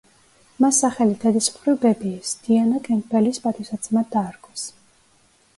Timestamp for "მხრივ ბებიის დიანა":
1.57-2.81